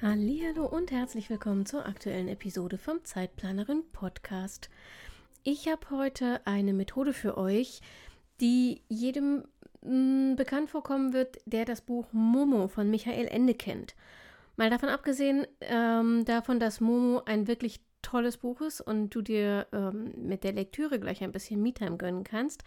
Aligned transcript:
Hallo 0.00 0.64
und 0.64 0.92
herzlich 0.92 1.28
willkommen 1.28 1.66
zur 1.66 1.84
aktuellen 1.84 2.28
Episode 2.28 2.78
vom 2.78 3.04
Zeitplanerin 3.04 3.82
Podcast. 3.90 4.70
Ich 5.42 5.66
habe 5.66 5.90
heute 5.90 6.40
eine 6.46 6.72
Methode 6.72 7.12
für 7.12 7.36
euch, 7.36 7.80
die 8.40 8.80
jedem 8.88 9.42
mh, 9.82 9.90
mm, 9.90 10.36
bekannt 10.36 10.70
vorkommen 10.70 11.12
wird, 11.14 11.38
der 11.46 11.64
das 11.64 11.80
Buch 11.80 12.06
Momo 12.12 12.68
von 12.68 12.88
Michael 12.88 13.26
Ende 13.26 13.54
kennt. 13.54 13.96
Mal 14.56 14.70
davon 14.70 14.88
abgesehen, 14.88 15.48
ähm, 15.62 16.24
davon, 16.24 16.60
dass 16.60 16.80
Momo 16.80 17.22
ein 17.26 17.48
wirklich 17.48 17.80
tolles 18.00 18.36
Buch 18.36 18.60
ist 18.60 18.80
und 18.80 19.10
du 19.10 19.20
dir 19.20 19.66
ähm, 19.72 20.12
mit 20.16 20.44
der 20.44 20.52
Lektüre 20.52 21.00
gleich 21.00 21.24
ein 21.24 21.32
bisschen 21.32 21.60
Me-Time 21.60 21.96
gönnen 21.96 22.22
kannst, 22.22 22.62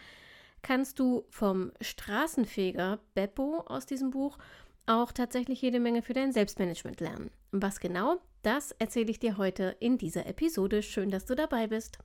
kannst 0.63 0.99
du 0.99 1.23
vom 1.29 1.71
Straßenfeger 1.79 2.99
Beppo 3.13 3.61
aus 3.67 3.85
diesem 3.85 4.11
Buch 4.11 4.37
auch 4.85 5.11
tatsächlich 5.11 5.61
jede 5.61 5.79
Menge 5.79 6.01
für 6.01 6.13
dein 6.13 6.31
Selbstmanagement 6.31 6.99
lernen. 6.99 7.31
Was 7.51 7.79
genau, 7.79 8.19
das 8.41 8.71
erzähle 8.71 9.11
ich 9.11 9.19
dir 9.19 9.37
heute 9.37 9.75
in 9.79 9.97
dieser 9.97 10.25
Episode. 10.25 10.81
Schön, 10.81 11.11
dass 11.11 11.25
du 11.25 11.35
dabei 11.35 11.67
bist. 11.67 11.99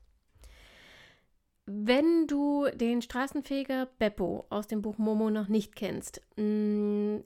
Wenn 1.64 2.26
du 2.26 2.68
den 2.74 3.02
Straßenfeger 3.02 3.86
Beppo 3.98 4.46
aus 4.50 4.68
dem 4.68 4.82
Buch 4.82 4.98
Momo 4.98 5.30
noch 5.30 5.48
nicht 5.48 5.74
kennst, 5.74 6.20
mm, 6.36 7.18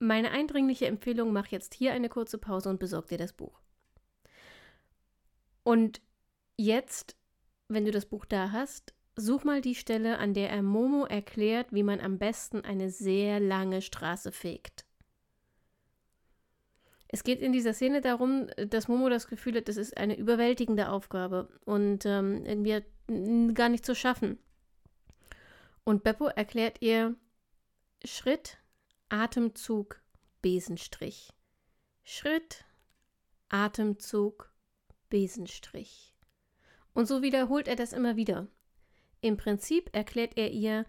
meine 0.00 0.30
eindringliche 0.32 0.86
Empfehlung, 0.86 1.32
mach 1.32 1.46
jetzt 1.46 1.74
hier 1.74 1.92
eine 1.92 2.08
kurze 2.08 2.38
Pause 2.38 2.70
und 2.70 2.80
besorg 2.80 3.06
dir 3.06 3.18
das 3.18 3.32
Buch. 3.32 3.60
Und 5.62 6.00
jetzt, 6.56 7.16
wenn 7.68 7.84
du 7.84 7.90
das 7.90 8.06
Buch 8.06 8.24
da 8.24 8.50
hast, 8.50 8.94
Such 9.16 9.44
mal 9.44 9.60
die 9.60 9.76
Stelle, 9.76 10.18
an 10.18 10.34
der 10.34 10.50
er 10.50 10.62
Momo 10.62 11.04
erklärt, 11.04 11.72
wie 11.72 11.84
man 11.84 12.00
am 12.00 12.18
besten 12.18 12.62
eine 12.62 12.90
sehr 12.90 13.38
lange 13.38 13.80
Straße 13.80 14.32
fegt. 14.32 14.84
Es 17.06 17.22
geht 17.22 17.40
in 17.40 17.52
dieser 17.52 17.74
Szene 17.74 18.00
darum, 18.00 18.48
dass 18.56 18.88
Momo 18.88 19.08
das 19.08 19.28
Gefühl 19.28 19.56
hat, 19.56 19.68
das 19.68 19.76
ist 19.76 19.96
eine 19.96 20.16
überwältigende 20.16 20.88
Aufgabe 20.88 21.48
und 21.64 22.04
ähm, 22.06 22.44
irgendwie 22.44 23.54
gar 23.54 23.68
nicht 23.68 23.86
zu 23.86 23.94
schaffen. 23.94 24.38
Und 25.84 26.02
Beppo 26.02 26.26
erklärt 26.26 26.82
ihr 26.82 27.14
Schritt, 28.04 28.58
Atemzug, 29.10 30.02
Besenstrich. 30.42 31.32
Schritt, 32.02 32.64
Atemzug, 33.48 34.52
Besenstrich. 35.08 36.16
Und 36.94 37.06
so 37.06 37.22
wiederholt 37.22 37.68
er 37.68 37.76
das 37.76 37.92
immer 37.92 38.16
wieder. 38.16 38.48
Im 39.24 39.38
Prinzip 39.38 39.88
erklärt 39.94 40.36
er 40.36 40.50
ihr, 40.50 40.84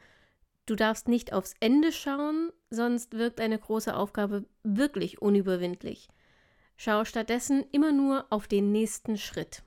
du 0.65 0.75
darfst 0.75 1.07
nicht 1.07 1.31
aufs 1.31 1.53
Ende 1.61 1.93
schauen, 1.93 2.51
sonst 2.69 3.13
wirkt 3.13 3.39
eine 3.39 3.57
große 3.57 3.95
Aufgabe 3.95 4.43
wirklich 4.61 5.21
unüberwindlich. 5.21 6.09
Schau 6.75 7.05
stattdessen 7.05 7.63
immer 7.71 7.93
nur 7.93 8.25
auf 8.31 8.49
den 8.49 8.73
nächsten 8.73 9.17
Schritt. 9.17 9.63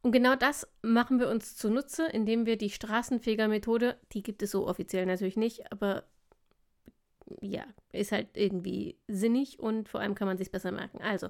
Und 0.00 0.12
genau 0.12 0.34
das 0.34 0.66
machen 0.80 1.20
wir 1.20 1.28
uns 1.28 1.58
zunutze, 1.58 2.06
indem 2.06 2.46
wir 2.46 2.56
die 2.56 2.70
Straßenfeger-Methode, 2.70 3.98
die 4.14 4.22
gibt 4.22 4.42
es 4.42 4.52
so 4.52 4.66
offiziell 4.66 5.04
natürlich 5.04 5.36
nicht, 5.36 5.70
aber 5.70 6.04
ja, 7.42 7.64
ist 7.92 8.12
halt 8.12 8.28
irgendwie 8.34 8.96
sinnig 9.08 9.60
und 9.60 9.90
vor 9.90 10.00
allem 10.00 10.14
kann 10.14 10.26
man 10.26 10.38
sich 10.38 10.50
besser 10.50 10.72
merken. 10.72 11.02
Also, 11.02 11.28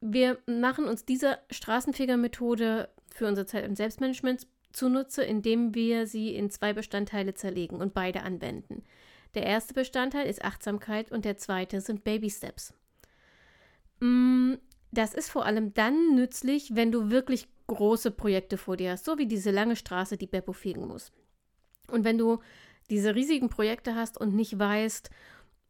wir 0.00 0.38
machen 0.46 0.84
uns 0.84 1.04
diese 1.04 1.38
Straßenfeger-Methode 1.50 2.88
für 3.12 3.26
unsere 3.26 3.46
Zeit- 3.46 3.68
und 3.68 3.74
Selbstmanagement 3.74 4.46
zunutze, 4.72 5.22
indem 5.22 5.74
wir 5.74 6.06
sie 6.06 6.34
in 6.34 6.50
zwei 6.50 6.72
Bestandteile 6.72 7.34
zerlegen 7.34 7.80
und 7.80 7.94
beide 7.94 8.22
anwenden. 8.22 8.82
Der 9.34 9.44
erste 9.44 9.74
Bestandteil 9.74 10.26
ist 10.26 10.44
Achtsamkeit 10.44 11.10
und 11.10 11.24
der 11.24 11.36
zweite 11.38 11.80
sind 11.80 12.04
Baby 12.04 12.30
Steps. 12.30 12.74
Mm, 14.00 14.54
das 14.90 15.14
ist 15.14 15.30
vor 15.30 15.46
allem 15.46 15.72
dann 15.72 16.14
nützlich, 16.14 16.74
wenn 16.74 16.92
du 16.92 17.10
wirklich 17.10 17.48
große 17.66 18.10
Projekte 18.10 18.58
vor 18.58 18.76
dir 18.76 18.92
hast, 18.92 19.04
so 19.04 19.16
wie 19.16 19.26
diese 19.26 19.50
lange 19.50 19.76
Straße, 19.76 20.18
die 20.18 20.26
Beppo 20.26 20.52
fegen 20.52 20.86
muss. 20.86 21.12
Und 21.88 22.04
wenn 22.04 22.18
du 22.18 22.40
diese 22.90 23.14
riesigen 23.14 23.48
Projekte 23.48 23.94
hast 23.94 24.18
und 24.18 24.34
nicht 24.34 24.58
weißt, 24.58 25.10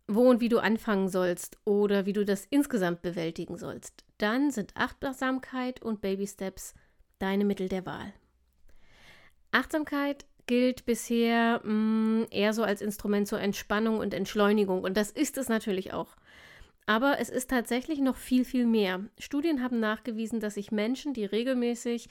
wo 0.08 0.28
und 0.28 0.40
wie 0.40 0.48
du 0.48 0.58
anfangen 0.58 1.08
sollst 1.08 1.58
oder 1.64 2.06
wie 2.06 2.12
du 2.12 2.24
das 2.24 2.46
insgesamt 2.50 3.02
bewältigen 3.02 3.56
sollst, 3.56 4.04
dann 4.18 4.50
sind 4.50 4.76
Achtsamkeit 4.76 5.80
und 5.80 6.00
Baby 6.00 6.26
Steps 6.26 6.74
deine 7.18 7.44
Mittel 7.44 7.68
der 7.68 7.86
Wahl. 7.86 8.12
Achtsamkeit 9.52 10.24
gilt 10.46 10.84
bisher 10.84 11.60
mh, 11.64 11.72
mm, 11.72 12.26
eher 12.30 12.52
so 12.52 12.64
als 12.64 12.82
Instrument 12.82 13.28
zur 13.28 13.40
Entspannung 13.40 13.98
und 13.98 14.12
Entschleunigung 14.12 14.82
und 14.82 14.96
das 14.96 15.10
ist 15.10 15.38
es 15.38 15.48
natürlich 15.48 15.92
auch. 15.92 16.16
Aber 16.86 17.20
es 17.20 17.28
ist 17.28 17.48
tatsächlich 17.50 18.00
noch 18.00 18.16
viel, 18.16 18.44
viel 18.44 18.66
mehr. 18.66 19.04
Studien 19.18 19.62
haben 19.62 19.78
nachgewiesen, 19.78 20.40
dass 20.40 20.54
sich 20.54 20.72
Menschen, 20.72 21.14
die 21.14 21.24
regelmäßig 21.24 22.08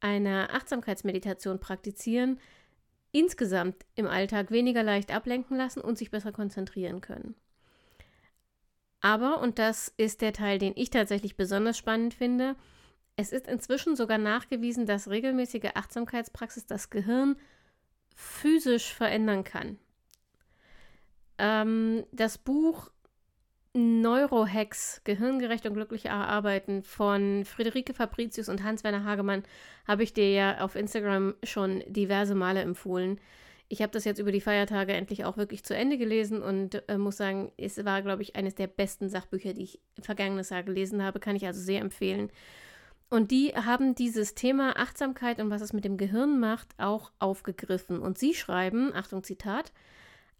eine 0.00 0.50
Achtsamkeitsmeditation 0.50 1.58
praktizieren, 1.58 2.38
insgesamt 3.10 3.84
im 3.94 4.06
Alltag 4.06 4.50
weniger 4.50 4.82
leicht 4.82 5.12
ablenken 5.14 5.56
lassen 5.56 5.80
und 5.80 5.98
sich 5.98 6.10
besser 6.10 6.32
konzentrieren 6.32 7.00
können. 7.00 7.34
Aber, 9.00 9.40
und 9.40 9.58
das 9.58 9.92
ist 9.96 10.22
der 10.22 10.32
Teil, 10.32 10.58
den 10.58 10.74
ich 10.76 10.90
tatsächlich 10.90 11.36
besonders 11.36 11.76
spannend 11.76 12.14
finde, 12.14 12.54
es 13.16 13.32
ist 13.32 13.46
inzwischen 13.46 13.96
sogar 13.96 14.18
nachgewiesen, 14.18 14.86
dass 14.86 15.08
regelmäßige 15.08 15.70
Achtsamkeitspraxis 15.74 16.66
das 16.66 16.90
Gehirn 16.90 17.36
physisch 18.14 18.92
verändern 18.92 19.44
kann. 19.44 19.78
Ähm, 21.38 22.04
das 22.12 22.38
Buch 22.38 22.90
Neurohacks, 23.74 25.00
gehirngerecht 25.04 25.64
und 25.64 25.72
glücklich 25.72 26.10
Arbeiten 26.10 26.82
von 26.82 27.46
Friederike 27.46 27.94
Fabricius 27.94 28.50
und 28.50 28.62
Hans-Werner 28.62 29.04
Hagemann 29.04 29.44
habe 29.88 30.02
ich 30.02 30.12
dir 30.12 30.30
ja 30.30 30.60
auf 30.60 30.76
Instagram 30.76 31.34
schon 31.42 31.82
diverse 31.86 32.34
Male 32.34 32.60
empfohlen. 32.60 33.18
Ich 33.68 33.80
habe 33.80 33.92
das 33.92 34.04
jetzt 34.04 34.18
über 34.18 34.30
die 34.30 34.42
Feiertage 34.42 34.92
endlich 34.92 35.24
auch 35.24 35.38
wirklich 35.38 35.64
zu 35.64 35.74
Ende 35.74 35.96
gelesen 35.96 36.42
und 36.42 36.86
äh, 36.90 36.98
muss 36.98 37.16
sagen, 37.16 37.50
es 37.56 37.82
war, 37.82 38.02
glaube 38.02 38.20
ich, 38.20 38.36
eines 38.36 38.54
der 38.54 38.66
besten 38.66 39.08
Sachbücher, 39.08 39.54
die 39.54 39.62
ich 39.62 39.80
im 39.96 40.02
vergangenen 40.02 40.44
Jahr 40.44 40.62
gelesen 40.62 41.02
habe. 41.02 41.20
Kann 41.20 41.36
ich 41.36 41.46
also 41.46 41.62
sehr 41.62 41.80
empfehlen. 41.80 42.30
Und 43.12 43.30
die 43.30 43.48
haben 43.54 43.94
dieses 43.94 44.34
Thema 44.34 44.78
Achtsamkeit 44.78 45.38
und 45.38 45.50
was 45.50 45.60
es 45.60 45.74
mit 45.74 45.84
dem 45.84 45.98
Gehirn 45.98 46.40
macht, 46.40 46.68
auch 46.78 47.12
aufgegriffen. 47.18 48.00
Und 48.00 48.16
sie 48.16 48.32
schreiben, 48.32 48.90
Achtung 48.94 49.22
Zitat, 49.22 49.70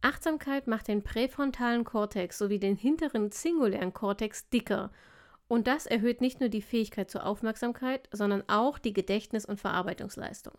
Achtsamkeit 0.01 0.69
macht 0.69 0.89
den 0.89 1.03
präfrontalen 1.03 1.85
Kortex 1.85 2.39
sowie 2.39 2.59
den 2.59 2.75
hinteren 2.75 3.31
singulären 3.31 3.93
Kortex 3.93 4.49
dicker. 4.49 4.91
Und 5.49 5.67
das 5.67 5.85
erhöht 5.85 6.23
nicht 6.23 6.41
nur 6.41 6.49
die 6.49 6.63
Fähigkeit 6.63 7.11
zur 7.11 7.27
Aufmerksamkeit, 7.27 8.09
sondern 8.11 8.43
auch 8.47 8.79
die 8.79 8.95
Gedächtnis- 8.95 9.45
und 9.45 9.61
Verarbeitungsleistung. 9.61 10.55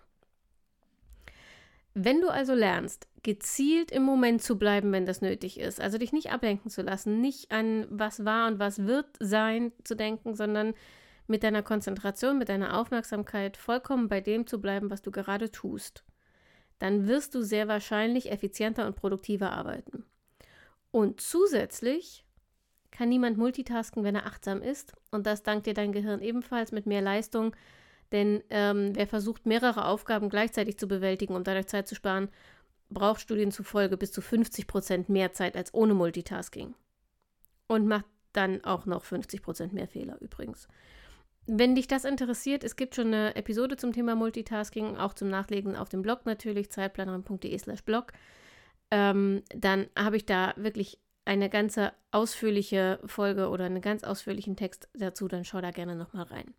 Wenn 1.95 2.21
du 2.21 2.29
also 2.29 2.53
lernst, 2.53 3.07
gezielt 3.23 3.89
im 3.89 4.03
Moment 4.03 4.43
zu 4.43 4.59
bleiben, 4.59 4.91
wenn 4.91 5.07
das 5.07 5.21
nötig 5.21 5.59
ist, 5.59 5.81
also 5.81 5.97
dich 5.97 6.13
nicht 6.13 6.31
ablenken 6.31 6.69
zu 6.69 6.83
lassen, 6.83 7.21
nicht 7.21 7.51
an 7.51 7.87
was 7.89 8.23
war 8.23 8.45
und 8.49 8.59
was 8.59 8.85
wird 8.85 9.07
sein 9.19 9.71
zu 9.83 9.95
denken, 9.95 10.35
sondern 10.35 10.75
mit 11.27 11.43
deiner 11.43 11.63
Konzentration, 11.63 12.37
mit 12.37 12.49
deiner 12.49 12.79
Aufmerksamkeit 12.79 13.57
vollkommen 13.57 14.07
bei 14.09 14.21
dem 14.21 14.47
zu 14.47 14.59
bleiben, 14.59 14.89
was 14.89 15.01
du 15.01 15.11
gerade 15.11 15.51
tust, 15.51 16.03
dann 16.79 17.07
wirst 17.07 17.33
du 17.35 17.41
sehr 17.41 17.67
wahrscheinlich 17.67 18.31
effizienter 18.31 18.85
und 18.85 18.95
produktiver 18.95 19.51
arbeiten. 19.51 20.05
Und 20.91 21.21
zusätzlich 21.21 22.25
kann 22.91 23.09
niemand 23.09 23.37
multitasken, 23.37 24.03
wenn 24.03 24.15
er 24.15 24.27
achtsam 24.27 24.61
ist. 24.61 24.93
Und 25.11 25.25
das 25.25 25.43
dankt 25.43 25.65
dir 25.65 25.73
dein 25.73 25.91
Gehirn 25.91 26.21
ebenfalls 26.21 26.71
mit 26.71 26.85
mehr 26.85 27.01
Leistung. 27.01 27.55
Denn 28.11 28.43
ähm, 28.51 28.91
wer 28.95 29.07
versucht, 29.07 29.47
mehrere 29.47 29.85
Aufgaben 29.85 30.29
gleichzeitig 30.29 30.77
zu 30.77 30.87
bewältigen, 30.87 31.35
um 31.35 31.43
dadurch 31.43 31.67
Zeit 31.67 31.87
zu 31.87 31.95
sparen, 31.95 32.29
braucht 32.91 33.21
Studien 33.21 33.51
zufolge 33.51 33.97
bis 33.97 34.11
zu 34.11 34.21
50 34.21 34.67
Prozent 34.67 35.09
mehr 35.09 35.33
Zeit 35.33 35.57
als 35.57 35.73
ohne 35.73 35.95
Multitasking. 35.95 36.75
Und 37.67 37.87
macht 37.87 38.05
dann 38.33 38.63
auch 38.63 38.85
noch 38.85 39.03
50 39.03 39.41
Prozent 39.41 39.73
mehr 39.73 39.87
Fehler 39.87 40.21
übrigens. 40.21 40.67
Wenn 41.45 41.75
dich 41.75 41.87
das 41.87 42.05
interessiert, 42.05 42.63
es 42.63 42.75
gibt 42.75 42.95
schon 42.95 43.07
eine 43.07 43.35
Episode 43.35 43.75
zum 43.75 43.91
Thema 43.91 44.15
Multitasking, 44.15 44.97
auch 44.97 45.13
zum 45.13 45.29
Nachlesen 45.29 45.75
auf 45.75 45.89
dem 45.89 46.01
Blog 46.01 46.25
natürlich, 46.25 46.69
zeitplanerin.de 46.71 47.57
slash 47.57 47.83
blog. 47.83 48.13
Ähm, 48.91 49.43
dann 49.53 49.87
habe 49.97 50.15
ich 50.15 50.25
da 50.25 50.53
wirklich 50.55 50.99
eine 51.25 51.49
ganze 51.49 51.93
ausführliche 52.11 52.99
Folge 53.05 53.49
oder 53.49 53.65
einen 53.65 53.81
ganz 53.81 54.03
ausführlichen 54.03 54.55
Text 54.55 54.87
dazu, 54.93 55.27
dann 55.27 55.45
schau 55.45 55.61
da 55.61 55.71
gerne 55.71 55.95
nochmal 55.95 56.25
rein. 56.25 56.53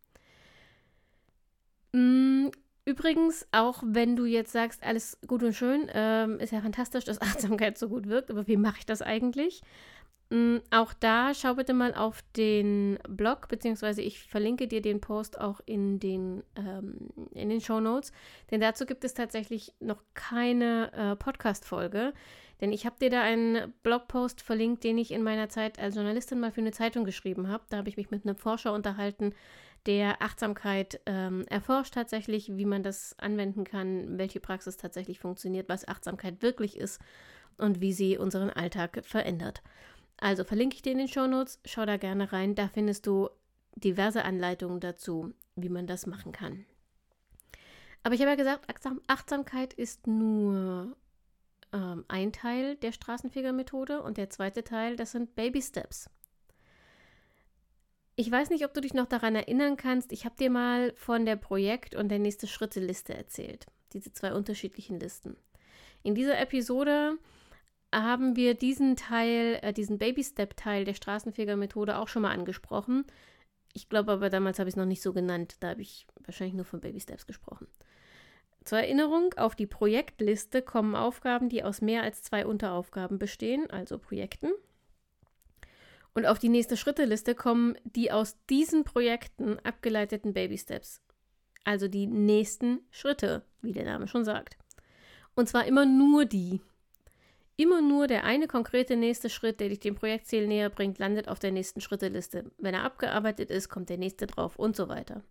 Mm, 1.92 2.50
übrigens, 2.84 3.46
auch 3.52 3.82
wenn 3.86 4.16
du 4.16 4.24
jetzt 4.24 4.52
sagst, 4.52 4.82
alles 4.82 5.18
gut 5.26 5.42
und 5.42 5.54
schön, 5.54 5.88
ähm, 5.92 6.40
ist 6.40 6.52
ja 6.52 6.60
fantastisch, 6.60 7.04
dass 7.04 7.20
Achtsamkeit 7.22 7.78
so 7.78 7.88
gut 7.88 8.08
wirkt, 8.08 8.30
aber 8.30 8.46
wie 8.46 8.56
mache 8.56 8.78
ich 8.78 8.86
das 8.86 9.00
eigentlich? 9.00 9.62
Mm, 10.30 10.56
auch 10.70 10.94
da 10.94 11.34
schau 11.34 11.54
bitte 11.54 11.74
mal 11.74 11.94
auf 11.94 12.22
den 12.36 12.98
Blog, 13.08 13.48
beziehungsweise 13.48 14.00
ich 14.02 14.22
verlinke 14.22 14.66
dir 14.66 14.80
den 14.80 15.00
Post 15.00 15.40
auch 15.40 15.60
in 15.66 16.00
den, 16.00 16.42
ähm, 16.56 17.08
in 17.32 17.50
den 17.50 17.60
Show 17.60 17.80
Notes, 17.80 18.12
denn 18.50 18.60
dazu 18.60 18.86
gibt 18.86 19.04
es 19.04 19.14
tatsächlich 19.14 19.74
noch 19.80 20.02
keine 20.14 20.92
äh, 20.92 21.16
Podcast-Folge. 21.16 22.14
Denn 22.60 22.72
ich 22.72 22.86
habe 22.86 22.96
dir 23.00 23.10
da 23.10 23.20
einen 23.20 23.74
Blogpost 23.82 24.40
verlinkt, 24.40 24.84
den 24.84 24.96
ich 24.96 25.10
in 25.10 25.22
meiner 25.22 25.48
Zeit 25.48 25.78
als 25.78 25.96
Journalistin 25.96 26.40
mal 26.40 26.52
für 26.52 26.60
eine 26.60 26.70
Zeitung 26.70 27.04
geschrieben 27.04 27.48
habe. 27.48 27.64
Da 27.68 27.78
habe 27.78 27.88
ich 27.88 27.96
mich 27.96 28.10
mit 28.10 28.24
einem 28.24 28.36
Forscher 28.36 28.72
unterhalten, 28.72 29.34
der 29.86 30.22
Achtsamkeit 30.22 31.00
ähm, 31.04 31.44
erforscht 31.48 31.94
tatsächlich, 31.94 32.56
wie 32.56 32.64
man 32.64 32.82
das 32.82 33.14
anwenden 33.18 33.64
kann, 33.64 34.18
welche 34.18 34.40
Praxis 34.40 34.76
tatsächlich 34.76 35.18
funktioniert, 35.18 35.68
was 35.68 35.86
Achtsamkeit 35.86 36.42
wirklich 36.42 36.78
ist 36.78 37.00
und 37.58 37.80
wie 37.80 37.92
sie 37.92 38.16
unseren 38.16 38.50
Alltag 38.50 39.02
verändert. 39.04 39.62
Also 40.18 40.44
verlinke 40.44 40.76
ich 40.76 40.82
dir 40.82 40.92
in 40.92 40.98
den 40.98 41.08
Shownotes, 41.08 41.60
schau 41.64 41.84
da 41.86 41.96
gerne 41.96 42.32
rein, 42.32 42.54
da 42.54 42.68
findest 42.68 43.06
du 43.06 43.28
diverse 43.74 44.24
Anleitungen 44.24 44.80
dazu, 44.80 45.34
wie 45.56 45.68
man 45.68 45.86
das 45.86 46.06
machen 46.06 46.32
kann. 46.32 46.64
Aber 48.02 48.14
ich 48.14 48.20
habe 48.20 48.30
ja 48.30 48.36
gesagt, 48.36 48.66
Achtsamkeit 49.06 49.72
ist 49.72 50.06
nur 50.06 50.96
ähm, 51.72 52.04
ein 52.06 52.32
Teil 52.32 52.76
der 52.76 52.92
Straßenfeger-Methode 52.92 54.02
und 54.02 54.18
der 54.18 54.30
zweite 54.30 54.62
Teil, 54.62 54.96
das 54.96 55.12
sind 55.12 55.34
Baby 55.34 55.62
Steps. 55.62 56.10
Ich 58.16 58.30
weiß 58.30 58.50
nicht, 58.50 58.64
ob 58.64 58.72
du 58.74 58.80
dich 58.80 58.94
noch 58.94 59.06
daran 59.06 59.34
erinnern 59.34 59.76
kannst. 59.76 60.12
Ich 60.12 60.24
habe 60.24 60.36
dir 60.36 60.50
mal 60.50 60.92
von 60.94 61.26
der 61.26 61.34
Projekt- 61.36 61.96
und 61.96 62.10
der 62.10 62.20
nächste 62.20 62.46
Schritte-Liste 62.46 63.14
erzählt. 63.14 63.66
Diese 63.92 64.12
zwei 64.12 64.32
unterschiedlichen 64.32 65.00
Listen. 65.00 65.36
In 66.04 66.14
dieser 66.14 66.38
Episode 66.38 67.18
haben 68.02 68.36
wir 68.36 68.54
diesen 68.54 68.96
Teil, 68.96 69.58
äh, 69.62 69.72
diesen 69.72 69.98
Baby-Step-Teil 69.98 70.84
der 70.84 70.94
Straßenfeger-Methode 70.94 71.98
auch 71.98 72.08
schon 72.08 72.22
mal 72.22 72.32
angesprochen. 72.32 73.04
Ich 73.72 73.88
glaube 73.88 74.12
aber, 74.12 74.30
damals 74.30 74.58
habe 74.58 74.68
ich 74.68 74.74
es 74.74 74.76
noch 74.76 74.86
nicht 74.86 75.02
so 75.02 75.12
genannt. 75.12 75.56
Da 75.60 75.70
habe 75.70 75.82
ich 75.82 76.06
wahrscheinlich 76.24 76.54
nur 76.54 76.64
von 76.64 76.80
Baby 76.80 77.00
Steps 77.00 77.26
gesprochen. 77.26 77.66
Zur 78.64 78.78
Erinnerung, 78.78 79.34
auf 79.36 79.54
die 79.54 79.66
Projektliste 79.66 80.62
kommen 80.62 80.94
Aufgaben, 80.94 81.48
die 81.50 81.62
aus 81.62 81.82
mehr 81.82 82.02
als 82.02 82.22
zwei 82.22 82.46
Unteraufgaben 82.46 83.18
bestehen, 83.18 83.68
also 83.70 83.98
Projekten. 83.98 84.50
Und 86.14 86.26
auf 86.26 86.38
die 86.38 86.48
nächste 86.48 86.76
Schritteliste 86.76 87.34
kommen 87.34 87.76
die 87.84 88.10
aus 88.10 88.36
diesen 88.48 88.84
Projekten 88.84 89.58
abgeleiteten 89.60 90.32
Baby 90.32 90.56
Steps, 90.56 91.02
also 91.64 91.88
die 91.88 92.06
nächsten 92.06 92.80
Schritte, 92.90 93.42
wie 93.60 93.72
der 93.72 93.84
Name 93.84 94.08
schon 94.08 94.24
sagt. 94.24 94.56
Und 95.34 95.48
zwar 95.48 95.66
immer 95.66 95.84
nur 95.84 96.24
die. 96.24 96.62
Immer 97.56 97.82
nur 97.82 98.08
der 98.08 98.24
eine 98.24 98.48
konkrete 98.48 98.96
nächste 98.96 99.30
Schritt, 99.30 99.60
der 99.60 99.68
dich 99.68 99.80
dem 99.80 99.94
Projektziel 99.94 100.48
näher 100.48 100.70
bringt, 100.70 100.98
landet 100.98 101.28
auf 101.28 101.38
der 101.38 101.52
nächsten 101.52 101.80
Schritteliste. 101.80 102.50
Wenn 102.58 102.74
er 102.74 102.82
abgearbeitet 102.82 103.50
ist, 103.50 103.68
kommt 103.68 103.90
der 103.90 103.98
nächste 103.98 104.26
drauf 104.26 104.56
und 104.56 104.74
so 104.74 104.88
weiter. 104.88 105.22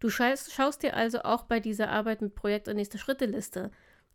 Du 0.00 0.08
schaust, 0.08 0.82
dir 0.82 0.96
also 0.96 1.22
auch 1.22 1.44
bei 1.44 1.60
dieser 1.60 1.90
Arbeit 1.90 2.22
mit 2.22 2.34
Projekt- 2.34 2.68
und 2.68 2.76
nächste 2.76 2.98
Schritte-Liste 2.98 3.70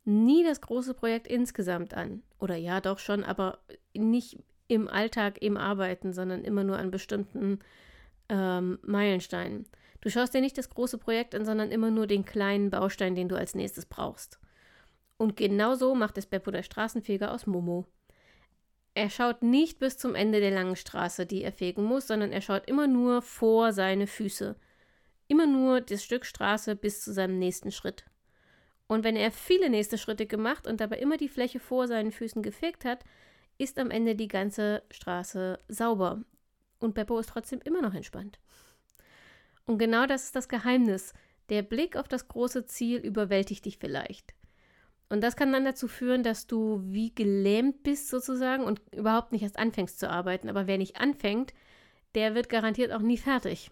nie 0.08 0.44
das 0.44 0.62
große 0.62 0.94
Projekt 0.94 1.28
insgesamt 1.28 1.94
an. 1.94 2.24
Oder 2.40 2.56
ja, 2.56 2.82
doch 2.82 2.98
schon, 2.98 3.24
aber 3.24 3.60
nicht 3.94 4.38
im 4.68 4.88
Alltag, 4.88 5.42
im 5.42 5.58
Arbeiten, 5.58 6.14
sondern 6.14 6.44
immer 6.44 6.64
nur 6.64 6.78
an 6.78 6.92
bestimmten 6.92 7.60
ähm, 8.30 8.80
Meilensteinen. 8.84 9.66
Du 10.02 10.10
schaust 10.10 10.34
dir 10.34 10.42
nicht 10.42 10.58
das 10.58 10.70
große 10.70 10.98
Projekt 10.98 11.36
an, 11.36 11.46
sondern 11.46 11.72
immer 11.72 11.92
nur 11.92 12.08
den 12.08 12.26
kleinen 12.26 12.70
Baustein, 12.70 13.16
den 13.16 13.30
du 13.30 13.36
als 13.36 13.56
nächstes 13.56 13.86
brauchst. 13.86 14.40
Und 15.18 15.36
genau 15.36 15.76
so 15.76 15.96
macht 15.96 16.18
es 16.18 16.26
Beppo 16.26 16.52
der 16.52 16.64
Straßenfeger 16.64 17.32
aus 17.32 17.48
Momo. 17.48 17.86
Er 18.94 19.10
schaut 19.10 19.44
nicht 19.44 19.80
bis 19.80 19.98
zum 19.98 20.16
Ende 20.16 20.40
der 20.40 20.52
langen 20.52 20.76
Straße, 20.76 21.26
die 21.26 21.44
er 21.44 21.52
fegen 21.52 21.84
muss, 21.84 22.08
sondern 22.08 22.32
er 22.32 22.42
schaut 22.42 22.68
immer 22.68 22.88
nur 22.88 23.22
vor 23.22 23.74
seine 23.74 24.08
Füße 24.08 24.56
immer 25.28 25.46
nur 25.46 25.82
das 25.82 26.04
Stück 26.04 26.26
Straße 26.26 26.76
bis 26.76 27.02
zu 27.02 27.14
seinem 27.14 27.40
nächsten 27.40 27.72
Schritt. 27.72 28.06
Und 28.88 29.04
wenn 29.04 29.16
er 29.16 29.32
viele 29.32 29.70
nächste 29.70 29.98
Schritte 29.98 30.26
gemacht 30.26 30.66
und 30.66 30.80
dabei 30.80 30.98
immer 31.00 31.18
die 31.18 31.28
Fläche 31.28 31.60
vor 31.60 31.88
seinen 31.88 32.12
Füßen 32.12 32.42
gefegt 32.42 32.86
hat, 32.86 33.04
ist 33.58 33.80
am 33.80 33.92
Ende 33.92 34.16
die 34.16 34.30
ganze 34.30 34.84
Straße 34.92 35.60
sauber. 35.68 36.22
Und 36.80 36.94
Beppo 36.94 37.20
ist 37.20 37.30
trotzdem 37.30 37.60
immer 37.64 37.82
noch 37.82 37.94
entspannt. 37.94 38.40
Und 39.66 39.78
genau 39.78 40.06
das 40.06 40.26
ist 40.26 40.36
das 40.36 40.48
Geheimnis. 40.48 41.14
Der 41.50 41.64
Blick 41.64 41.98
auf 41.98 42.08
das 42.08 42.28
große 42.28 42.66
Ziel 42.66 43.00
überwältigt 43.00 43.66
dich 43.66 43.78
vielleicht. 43.78 44.34
Und 45.10 45.22
das 45.22 45.36
kann 45.36 45.54
dann 45.54 45.66
dazu 45.66 45.88
führen, 45.88 46.24
dass 46.24 46.48
du 46.48 46.82
wie 46.84 47.14
gelähmt 47.14 47.84
bist 47.84 48.10
sozusagen 48.10 48.64
und 48.64 48.82
überhaupt 48.94 49.32
nicht 49.32 49.44
erst 49.44 49.58
anfängst 49.58 50.00
zu 50.00 50.10
arbeiten. 50.10 50.50
Aber 50.50 50.68
wer 50.68 50.78
nicht 50.78 51.00
anfängt, 51.00 51.54
der 52.16 52.36
wird 52.36 52.50
garantiert 52.50 52.92
auch 52.92 53.02
nie 53.02 53.18
fertig. 53.18 53.72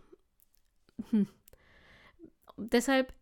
Hm 1.09 1.27
deshalb 2.57 3.13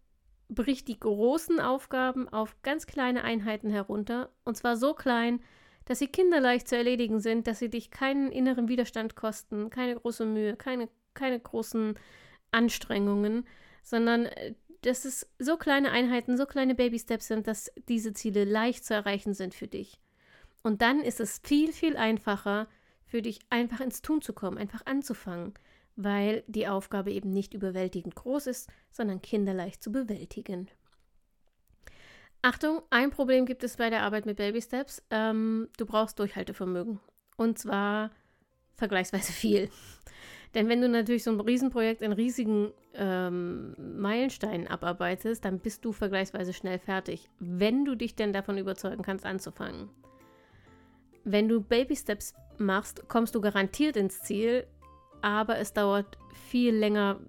bricht 0.50 0.88
die 0.88 1.00
großen 1.00 1.60
Aufgaben 1.60 2.30
auf 2.30 2.62
ganz 2.62 2.86
kleine 2.86 3.24
Einheiten 3.24 3.70
herunter, 3.70 4.30
und 4.44 4.56
zwar 4.56 4.78
so 4.78 4.94
klein, 4.94 5.42
dass 5.86 6.00
sie 6.00 6.08
kinderleicht 6.08 6.68
zu 6.68 6.78
erledigen 6.78 7.20
sind, 7.20 7.48
dass 7.48 7.60
sie 7.60 7.70
dich 7.70 7.92
keinen 7.92 8.32
inneren 8.32 8.70
Widerstand 8.70 9.16
kosten, 9.16 9.70
keine 9.70 9.96
große 9.96 10.26
Mühe, 10.26 10.56
keine, 10.56 10.90
keine 11.14 11.40
großen 11.40 11.96
Anstrengungen, 12.52 13.46
sondern 13.82 14.26
äh, 14.26 14.54
dass 14.86 15.06
es 15.06 15.28
so 15.40 15.58
kleine 15.58 15.92
Einheiten, 15.92 16.38
so 16.38 16.46
kleine 16.46 16.76
Baby-Steps 16.76 17.28
sind, 17.28 17.48
dass 17.48 17.72
diese 17.88 18.14
Ziele 18.14 18.46
leicht 18.46 18.86
zu 18.86 18.94
erreichen 18.94 19.34
sind 19.34 19.54
für 19.54 19.68
dich. 19.68 20.00
Und 20.62 20.82
dann 20.82 21.02
ist 21.02 21.20
es 21.20 21.40
viel, 21.44 21.74
viel 21.74 21.98
einfacher 21.98 22.68
für 23.06 23.22
dich, 23.22 23.40
einfach 23.50 23.82
ins 23.82 24.02
Tun 24.02 24.22
zu 24.22 24.34
kommen, 24.34 24.58
einfach 24.58 24.86
anzufangen 24.86 25.54
weil 25.96 26.44
die 26.48 26.68
Aufgabe 26.68 27.12
eben 27.12 27.32
nicht 27.32 27.54
überwältigend 27.54 28.16
groß 28.16 28.48
ist, 28.48 28.70
sondern 28.92 29.22
kinderleicht 29.22 29.84
zu 29.84 29.92
bewältigen. 29.92 30.70
Achtung, 32.42 32.82
ein 32.90 33.12
Problem 33.12 33.46
gibt 33.46 33.64
es 33.64 33.78
bei 33.78 33.90
der 33.90 34.04
Arbeit 34.04 34.26
mit 34.26 34.38
Baby 34.38 34.62
Steps. 34.62 35.02
Ähm, 35.10 35.70
du 35.78 35.86
brauchst 35.86 36.20
Durchhaltevermögen. 36.20 37.00
Und 37.38 37.58
zwar 37.58 38.12
vergleichsweise 38.76 39.32
viel. 39.32 39.70
Denn 40.54 40.70
wenn 40.70 40.82
du 40.82 40.90
natürlich 40.90 41.24
so 41.24 41.32
ein 41.32 41.40
Riesenprojekt 41.40 42.02
in 42.02 42.12
riesigen 42.12 42.72
ähm, 42.94 43.76
Meilensteinen 43.78 44.68
abarbeitest, 44.68 45.44
dann 45.46 45.60
bist 45.60 45.84
du 45.84 45.92
vergleichsweise 45.92 46.54
schnell 46.54 46.78
fertig, 46.78 47.30
wenn 47.40 47.86
du 47.86 47.96
dich 47.96 48.16
denn 48.16 48.34
davon 48.34 48.58
überzeugen 48.58 49.02
kannst, 49.02 49.26
anzufangen. 49.26 49.90
Wenn 51.24 51.48
du 51.48 51.62
Baby 51.62 51.96
Steps 51.96 52.36
machst, 52.58 53.08
kommst 53.08 53.34
du 53.34 53.42
garantiert 53.42 53.98
ins 53.98 54.22
Ziel, 54.22 54.68
aber 55.22 55.58
es 55.58 55.74
dauert 55.74 56.18
viel 56.34 56.76
länger 56.76 57.20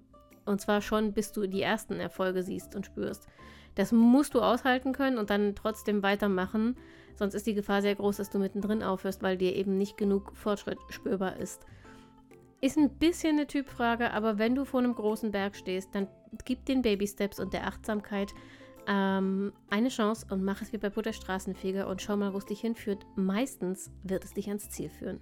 und 0.45 0.61
zwar 0.61 0.81
schon, 0.81 1.13
bis 1.13 1.31
du 1.31 1.47
die 1.47 1.61
ersten 1.61 1.99
Erfolge 1.99 2.43
siehst 2.43 2.75
und 2.75 2.85
spürst. 2.85 3.27
Das 3.73 3.91
musst 3.91 4.35
du 4.35 4.41
aushalten 4.41 4.93
können 4.93 5.17
und 5.17 5.29
dann 5.29 5.55
trotzdem 5.55 6.03
weitermachen, 6.03 6.77
sonst 7.15 7.33
ist 7.33 7.47
die 7.47 7.55
Gefahr 7.55 7.81
sehr 7.81 7.95
groß, 7.95 8.17
dass 8.17 8.29
du 8.29 8.37
mittendrin 8.37 8.83
aufhörst, 8.83 9.23
weil 9.23 9.37
dir 9.37 9.55
eben 9.55 9.77
nicht 9.77 9.97
genug 9.97 10.35
Fortschritt 10.35 10.77
spürbar 10.89 11.37
ist. 11.37 11.65
Ist 12.65 12.79
ein 12.79 12.89
bisschen 12.97 13.37
eine 13.37 13.45
Typfrage, 13.45 14.09
aber 14.09 14.39
wenn 14.39 14.55
du 14.55 14.65
vor 14.65 14.79
einem 14.79 14.95
großen 14.95 15.29
Berg 15.29 15.55
stehst, 15.55 15.93
dann 15.93 16.07
gib 16.45 16.65
den 16.65 16.81
Baby 16.81 17.05
Steps 17.05 17.39
und 17.39 17.53
der 17.53 17.67
Achtsamkeit 17.67 18.33
ähm, 18.87 19.53
eine 19.69 19.89
Chance 19.89 20.25
und 20.31 20.43
mach 20.43 20.63
es 20.63 20.73
wie 20.73 20.79
bei 20.79 20.89
Butter 20.89 21.13
Straßenfeger 21.13 21.87
und 21.87 22.01
schau 22.01 22.17
mal, 22.17 22.33
wo 22.33 22.39
es 22.39 22.45
dich 22.47 22.61
hinführt. 22.61 23.05
Meistens 23.15 23.91
wird 24.01 24.23
es 24.23 24.33
dich 24.33 24.47
ans 24.47 24.67
Ziel 24.71 24.89
führen. 24.89 25.19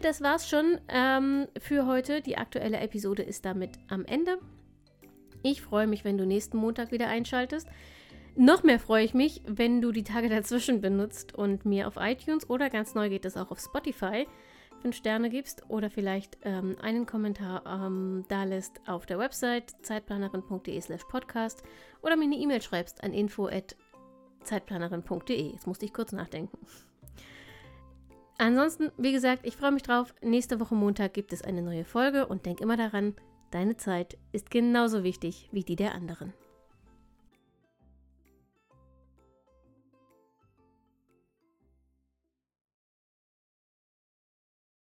Das 0.00 0.20
war's 0.20 0.48
schon 0.48 0.78
ähm, 0.86 1.48
für 1.58 1.84
heute. 1.86 2.20
Die 2.20 2.38
aktuelle 2.38 2.78
Episode 2.78 3.24
ist 3.24 3.44
damit 3.44 3.70
am 3.88 4.04
Ende. 4.04 4.38
Ich 5.42 5.62
freue 5.62 5.88
mich, 5.88 6.04
wenn 6.04 6.16
du 6.16 6.26
nächsten 6.26 6.58
Montag 6.58 6.92
wieder 6.92 7.08
einschaltest. 7.08 7.66
Noch 8.36 8.62
mehr 8.62 8.78
freue 8.78 9.02
ich 9.02 9.14
mich, 9.14 9.42
wenn 9.46 9.80
du 9.80 9.90
die 9.90 10.04
Tage 10.04 10.28
dazwischen 10.28 10.80
benutzt 10.80 11.34
und 11.34 11.64
mir 11.64 11.88
auf 11.88 11.96
iTunes 11.98 12.48
oder 12.48 12.70
ganz 12.70 12.94
neu 12.94 13.08
geht 13.08 13.24
es 13.24 13.36
auch 13.36 13.50
auf 13.50 13.58
Spotify 13.58 14.28
fünf 14.78 14.96
Sterne 14.96 15.30
gibst 15.30 15.62
oder 15.68 15.90
vielleicht 15.90 16.38
ähm, 16.42 16.76
einen 16.80 17.06
Kommentar 17.06 17.62
ähm, 17.66 18.24
da 18.28 18.44
lässt 18.44 18.80
auf 18.86 19.06
der 19.06 19.18
Website 19.18 19.74
zeitplanerin.de 19.82 20.80
slash 20.80 21.04
podcast 21.04 21.64
oder 22.02 22.16
mir 22.16 22.24
eine 22.24 22.36
E-Mail 22.36 22.62
schreibst 22.62 23.04
an 23.04 23.12
info@zeitplanerin.de. 23.12 25.52
Jetzt 25.52 25.66
musste 25.66 25.84
ich 25.84 25.92
kurz 25.92 26.12
nachdenken. 26.12 26.56
Ansonsten, 28.38 28.90
wie 28.96 29.12
gesagt, 29.12 29.44
ich 29.44 29.56
freue 29.56 29.72
mich 29.72 29.82
drauf. 29.82 30.14
Nächste 30.22 30.60
Woche 30.60 30.76
Montag 30.76 31.12
gibt 31.12 31.32
es 31.32 31.42
eine 31.42 31.60
neue 31.60 31.84
Folge 31.84 32.26
und 32.26 32.46
denk 32.46 32.60
immer 32.60 32.76
daran, 32.76 33.16
deine 33.50 33.76
Zeit 33.76 34.16
ist 34.32 34.50
genauso 34.50 35.02
wichtig 35.02 35.48
wie 35.50 35.64
die 35.64 35.76
der 35.76 35.94
anderen. 35.94 36.32